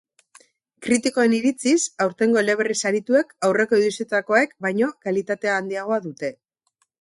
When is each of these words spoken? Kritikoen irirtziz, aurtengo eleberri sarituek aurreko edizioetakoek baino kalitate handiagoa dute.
Kritikoen 0.85 1.33
irirtziz, 1.39 1.75
aurtengo 2.05 2.39
eleberri 2.41 2.77
sarituek 2.85 3.35
aurreko 3.49 3.79
edizioetakoek 3.81 4.57
baino 4.69 4.91
kalitate 5.05 5.53
handiagoa 5.59 6.01
dute. 6.09 6.35